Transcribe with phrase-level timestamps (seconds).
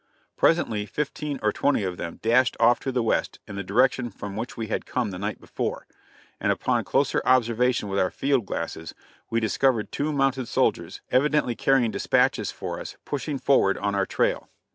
[0.35, 4.35] Presently fifteen or twenty of them dashed off to the west in the direction from
[4.35, 5.85] which we had come the night before;
[6.39, 8.95] and upon closer observation with our field glasses,
[9.29, 14.49] we discovered two mounted soldiers, evidently carrying dispatches for us, pushing forward on our trail.